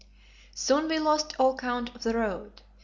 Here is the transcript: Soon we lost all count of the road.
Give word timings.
Soon 0.55 0.87
we 0.87 0.97
lost 0.97 1.35
all 1.37 1.55
count 1.55 1.95
of 1.95 2.01
the 2.01 2.15
road. 2.17 2.63